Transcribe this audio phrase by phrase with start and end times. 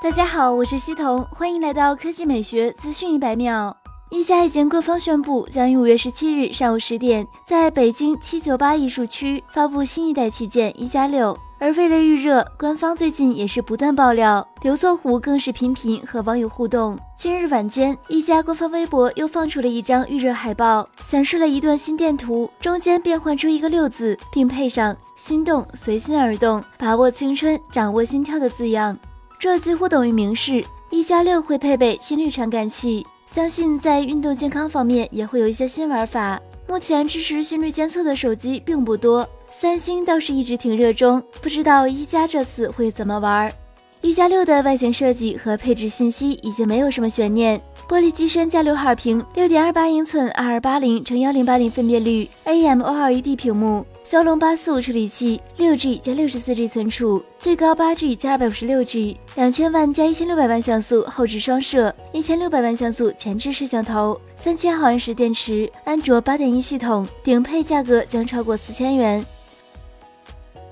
[0.00, 3.76] 大家好，我是西彤，欢迎来到科技美学资讯一百秒。
[4.10, 11.36] 一加已经官方宣布，将于五月十七日上午十点，在北京七九八艺术区发布新一代旗舰一加六。
[11.58, 16.96] 而为了预热，官方最近也是不断爆料，刘作虎更是频频和网友互动。
[17.16, 28.96] 今日晚间，一加官方微博又放出了一张预热海报，显示了一段心电图，中间变换出一个六字，并配上“心动，随心而动，把握青春，掌握心跳”的字样。
[29.38, 36.40] 这几乎等于明示，一加六会配备心率传感器，相信在运动健康方面也会有一些新玩法。
[36.66, 43.52] 目前支持心率监测的手机并不多，三星倒是一直挺热衷，不知道一加这次会怎么玩。
[44.00, 47.60] 一加六的外形设计和配置信息已经没有什么悬念。
[47.88, 69.22] 玻璃机身加刘海屏，六点二八英寸二二八零乘幺零八零分辨率，AMOLED 屏幕，骁龙八四五处理器，六 G 加六十四 G 存储，最高八 G 加二百五十六 G，两千万加一千六百万像素后置双摄，一千六百万像素前置摄像头，三千毫安时电池，安卓八点一系统，顶配价格将超过四千元。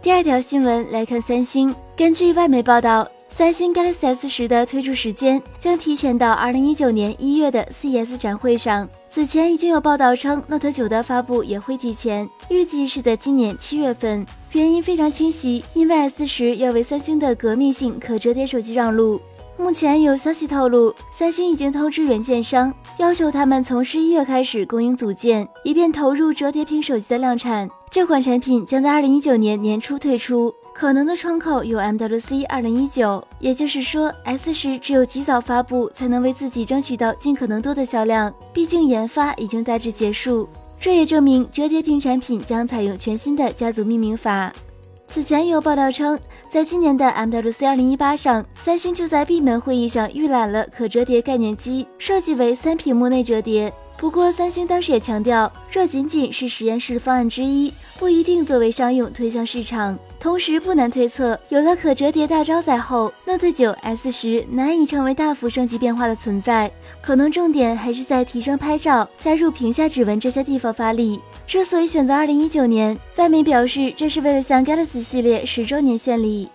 [0.01, 3.07] 第二条新闻来看，三星根据外媒报道。
[3.37, 8.89] 三星 Galaxy S 十的推出时间将提前到二零一九年一月的 CES 展会上。
[9.11, 14.25] 此前已经有报道称，Note 九的发布也会提前，预计是在今年七月份。
[14.53, 19.21] 原因非常清晰，因为 S 十要为三星的革命性可折叠手机让路。
[19.59, 27.69] 目前有消息透露，三星已经通知元件商，要求他们从十一月开始供应组件，以便投入折叠屏手机的量产。
[27.91, 30.55] 这款产品将在二零一九年年初推出。
[30.79, 38.31] 可能的窗口有 MWC 二零一九，也就是说 S 十只有及早发布，才能为自己争取到尽可能多的销量。
[38.53, 40.47] 毕竟研发已经大致结束，
[40.79, 44.53] 这也证明折叠屏产品将采用全新的家族命名法。
[45.09, 46.19] 此前有报道称，
[46.51, 53.73] 在今年的 MWC 二零一八上，三星就在闭门会议上预览了可折叠概念机，设计为三屏幕内折叠。
[53.99, 59.99] 不过，三星当时也强调，这仅仅是实验室方案之一，不一定作为商用推向市场。
[60.21, 66.71] 同时，不难推测，有了可折叠大招在后，Note 9 S 十难以成为大幅升级变化的存在，
[67.01, 71.19] 可能重点还是在提升拍照、加入屏下指纹这些地方发力。
[71.47, 76.51] 之所以选择二零一九年，外媒表示这是为了向 Galaxy 系列十周年献礼。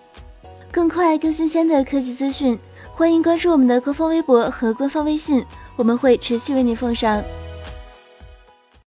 [0.70, 2.58] 更快、更新鲜的科技资讯，
[2.94, 5.44] 欢迎关注我们的官方微博和官方微信。
[5.76, 7.22] 我们会持续为您奉上。